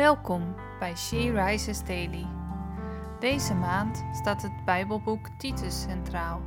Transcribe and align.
Welkom 0.00 0.54
bij 0.78 0.96
She 0.96 1.32
Rises 1.32 1.84
Daily. 1.84 2.26
Deze 3.18 3.54
maand 3.54 4.04
staat 4.12 4.42
het 4.42 4.64
Bijbelboek 4.64 5.28
Titus 5.38 5.82
centraal. 5.82 6.40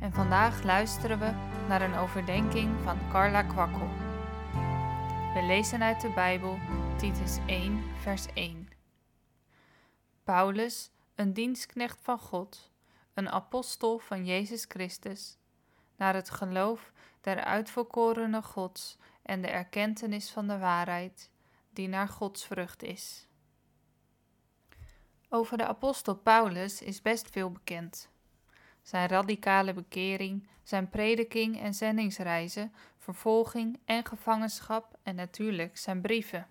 En 0.00 0.12
vandaag 0.12 0.62
luisteren 0.62 1.18
we 1.18 1.32
naar 1.68 1.82
een 1.82 1.94
overdenking 1.94 2.80
van 2.80 2.98
Carla 3.10 3.42
Kwakkel. 3.42 3.88
We 5.34 5.42
lezen 5.46 5.82
uit 5.82 6.00
de 6.00 6.12
Bijbel 6.12 6.58
Titus 6.96 7.38
1, 7.46 7.82
vers 8.00 8.26
1. 8.34 8.68
Paulus, 10.24 10.90
een 11.14 11.32
dienstknecht 11.32 11.98
van 12.02 12.18
God, 12.18 12.70
een 13.14 13.30
apostel 13.30 13.98
van 13.98 14.24
Jezus 14.24 14.64
Christus, 14.68 15.38
naar 15.96 16.14
het 16.14 16.30
geloof 16.30 16.92
der 17.20 17.44
uitverkorene 17.44 18.42
Gods 18.42 18.98
en 19.22 19.42
de 19.42 19.48
erkentenis 19.48 20.30
van 20.30 20.46
de 20.48 20.58
waarheid 20.58 21.29
die 21.72 21.88
naar 21.88 22.08
Gods 22.08 22.46
vrucht 22.46 22.82
is. 22.82 23.26
Over 25.28 25.58
de 25.58 25.66
apostel 25.66 26.16
Paulus 26.16 26.82
is 26.82 27.02
best 27.02 27.30
veel 27.30 27.50
bekend. 27.50 28.08
Zijn 28.82 29.08
radicale 29.08 29.72
bekering, 29.72 30.48
zijn 30.62 30.88
prediking 30.88 31.60
en 31.60 31.74
zendingsreizen, 31.74 32.72
vervolging 32.98 33.78
en 33.84 34.06
gevangenschap 34.06 34.98
en 35.02 35.14
natuurlijk 35.14 35.78
zijn 35.78 36.00
brieven. 36.00 36.46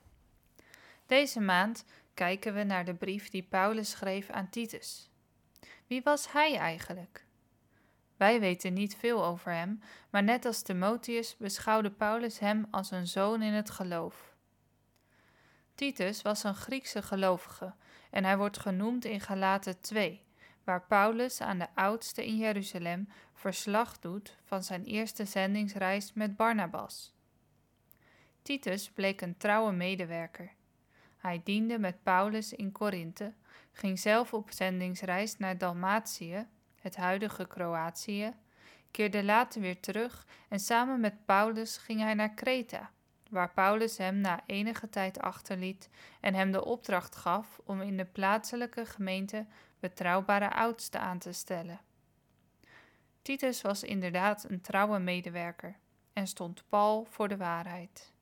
Deze 1.05 1.39
maand 1.39 1.85
kijken 2.13 2.53
we 2.53 2.63
naar 2.63 2.85
de 2.85 2.93
brief 2.93 3.29
die 3.29 3.43
Paulus 3.43 3.89
schreef 3.89 4.29
aan 4.29 4.49
Titus. 4.49 5.09
Wie 5.87 6.01
was 6.03 6.31
hij 6.31 6.57
eigenlijk? 6.57 7.25
Wij 8.17 8.39
weten 8.39 8.73
niet 8.73 8.95
veel 8.95 9.25
over 9.25 9.51
hem, 9.51 9.81
maar 10.09 10.23
net 10.23 10.45
als 10.45 10.61
Timotheus 10.61 11.37
beschouwde 11.37 11.91
Paulus 11.91 12.39
hem 12.39 12.67
als 12.71 12.91
een 12.91 13.07
zoon 13.07 13.41
in 13.41 13.53
het 13.53 13.69
geloof. 13.69 14.35
Titus 15.79 16.21
was 16.21 16.43
een 16.43 16.55
Griekse 16.55 17.01
gelovige 17.01 17.73
en 18.09 18.23
hij 18.23 18.37
wordt 18.37 18.59
genoemd 18.59 19.05
in 19.05 19.21
Galaten 19.21 19.81
2, 19.81 20.23
waar 20.63 20.81
Paulus 20.81 21.41
aan 21.41 21.59
de 21.59 21.67
oudste 21.75 22.25
in 22.25 22.37
Jeruzalem 22.37 23.09
verslag 23.33 23.99
doet 23.99 24.37
van 24.43 24.63
zijn 24.63 24.83
eerste 24.83 25.25
zendingsreis 25.25 26.13
met 26.13 26.35
Barnabas. 26.35 27.13
Titus 28.41 28.89
bleek 28.89 29.21
een 29.21 29.37
trouwe 29.37 29.71
medewerker. 29.71 30.51
Hij 31.17 31.41
diende 31.43 31.79
met 31.79 32.03
Paulus 32.03 32.53
in 32.53 32.71
Korinthe, 32.71 33.33
ging 33.71 33.99
zelf 33.99 34.33
op 34.33 34.51
zendingsreis 34.51 35.37
naar 35.37 35.57
Dalmatië, 35.57 36.47
het 36.81 36.95
huidige 36.95 37.47
Kroatië, 37.47 38.33
keerde 38.91 39.23
later 39.23 39.61
weer 39.61 39.79
terug 39.79 40.25
en 40.49 40.59
samen 40.59 40.99
met 40.99 41.25
Paulus 41.25 41.77
ging 41.77 41.99
hij 41.99 42.13
naar 42.13 42.33
Kreta 42.33 42.91
waar 43.29 43.53
Paulus 43.53 43.97
hem 43.97 44.21
na 44.21 44.43
enige 44.45 44.89
tijd 44.89 45.19
achterliet 45.19 45.89
en 46.19 46.33
hem 46.33 46.51
de 46.51 46.65
opdracht 46.65 47.15
gaf 47.15 47.59
om 47.65 47.81
in 47.81 47.97
de 47.97 48.05
plaatselijke 48.05 48.85
gemeente 48.85 49.45
betrouwbare 49.79 50.53
oudsten 50.53 51.01
aan 51.01 51.19
te 51.19 51.31
stellen. 51.31 51.79
Titus 53.21 53.61
was 53.61 53.83
inderdaad 53.83 54.49
een 54.49 54.61
trouwe 54.61 54.99
medewerker 54.99 55.77
en 56.13 56.27
stond 56.27 56.63
Paul 56.69 57.05
voor 57.05 57.27
de 57.27 57.37
waarheid. 57.37 58.13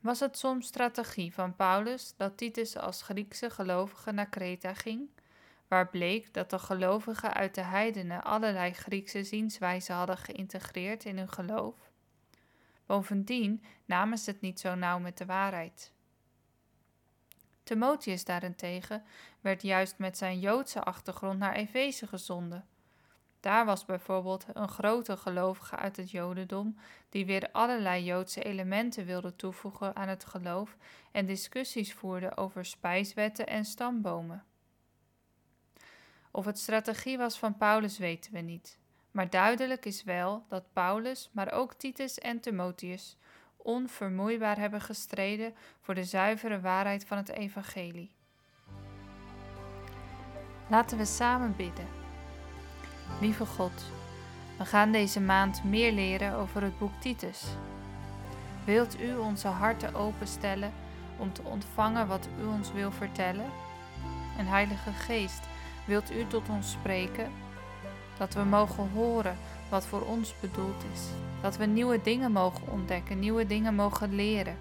Was 0.00 0.20
het 0.20 0.38
soms 0.38 0.66
strategie 0.66 1.34
van 1.34 1.56
Paulus 1.56 2.14
dat 2.16 2.36
Titus 2.36 2.76
als 2.76 3.02
Griekse 3.02 3.50
gelovige 3.50 4.12
naar 4.12 4.28
Kreta 4.28 4.74
ging, 4.74 5.10
waar 5.68 5.88
bleek 5.88 6.34
dat 6.34 6.50
de 6.50 6.58
gelovigen 6.58 7.34
uit 7.34 7.54
de 7.54 7.62
heidenen 7.62 8.24
allerlei 8.24 8.72
Griekse 8.72 9.24
zienswijzen 9.24 9.94
hadden 9.94 10.16
geïntegreerd 10.16 11.04
in 11.04 11.18
hun 11.18 11.28
geloof? 11.28 11.90
Bovendien 12.88 13.62
namen 13.84 14.18
ze 14.18 14.30
het 14.30 14.40
niet 14.40 14.60
zo 14.60 14.74
nauw 14.74 14.98
met 14.98 15.18
de 15.18 15.26
waarheid. 15.26 15.92
Timotheus 17.62 18.24
daarentegen 18.24 19.04
werd 19.40 19.62
juist 19.62 19.98
met 19.98 20.18
zijn 20.18 20.38
Joodse 20.38 20.82
achtergrond 20.82 21.38
naar 21.38 21.54
Efeze 21.54 22.06
gezonden. 22.06 22.68
Daar 23.40 23.64
was 23.64 23.84
bijvoorbeeld 23.84 24.46
een 24.52 24.68
grote 24.68 25.16
gelovige 25.16 25.76
uit 25.76 25.96
het 25.96 26.10
Jodendom 26.10 26.78
die 27.08 27.26
weer 27.26 27.48
allerlei 27.52 28.04
Joodse 28.04 28.42
elementen 28.42 29.04
wilde 29.04 29.36
toevoegen 29.36 29.96
aan 29.96 30.08
het 30.08 30.24
geloof 30.24 30.76
en 31.12 31.26
discussies 31.26 31.94
voerde 31.94 32.36
over 32.36 32.64
spijswetten 32.64 33.46
en 33.46 33.64
stambomen. 33.64 34.44
Of 36.30 36.44
het 36.44 36.58
strategie 36.58 37.18
was 37.18 37.38
van 37.38 37.56
Paulus 37.56 37.98
weten 37.98 38.32
we 38.32 38.40
niet. 38.40 38.78
Maar 39.18 39.30
duidelijk 39.30 39.84
is 39.84 40.04
wel 40.04 40.44
dat 40.48 40.72
Paulus, 40.72 41.30
maar 41.32 41.52
ook 41.52 41.74
Titus 41.74 42.18
en 42.18 42.40
Timotheus 42.40 43.16
onvermoeibaar 43.56 44.58
hebben 44.58 44.80
gestreden 44.80 45.54
voor 45.80 45.94
de 45.94 46.04
zuivere 46.04 46.60
waarheid 46.60 47.04
van 47.06 47.16
het 47.16 47.28
evangelie. 47.28 48.10
Laten 50.68 50.98
we 50.98 51.04
samen 51.04 51.56
bidden. 51.56 51.88
Lieve 53.20 53.46
God, 53.46 53.84
we 54.58 54.64
gaan 54.64 54.92
deze 54.92 55.20
maand 55.20 55.64
meer 55.64 55.92
leren 55.92 56.34
over 56.34 56.62
het 56.62 56.78
boek 56.78 57.00
Titus. 57.00 57.44
Wilt 58.64 59.00
u 59.00 59.16
onze 59.16 59.48
harten 59.48 59.94
openstellen 59.94 60.72
om 61.16 61.32
te 61.32 61.42
ontvangen 61.42 62.08
wat 62.08 62.28
u 62.40 62.44
ons 62.44 62.72
wil 62.72 62.92
vertellen? 62.92 63.50
En 64.36 64.46
Heilige 64.46 64.90
Geest, 64.90 65.48
wilt 65.86 66.10
u 66.10 66.26
tot 66.26 66.48
ons 66.48 66.70
spreken? 66.70 67.47
Dat 68.18 68.34
we 68.34 68.42
mogen 68.42 68.90
horen 68.94 69.36
wat 69.68 69.86
voor 69.86 70.00
ons 70.00 70.34
bedoeld 70.40 70.84
is. 70.92 71.00
Dat 71.40 71.56
we 71.56 71.64
nieuwe 71.64 72.02
dingen 72.02 72.32
mogen 72.32 72.68
ontdekken, 72.68 73.18
nieuwe 73.18 73.46
dingen 73.46 73.74
mogen 73.74 74.14
leren. 74.14 74.56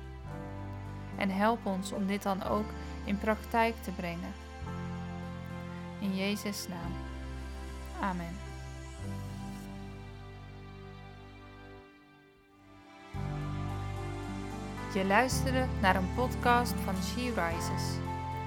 En 1.17 1.29
help 1.29 1.65
ons 1.65 1.91
om 1.91 2.07
dit 2.07 2.23
dan 2.23 2.43
ook 2.43 2.65
in 3.03 3.17
praktijk 3.17 3.75
te 3.81 3.91
brengen. 3.91 4.33
In 5.99 6.15
Jezus' 6.15 6.67
naam. 6.67 6.91
Amen. 8.09 8.35
Je 14.93 15.05
luisterde 15.05 15.65
naar 15.81 15.95
een 15.95 16.13
podcast 16.15 16.73
van 16.85 16.95
She 17.03 17.21
Rises. 17.21 18.06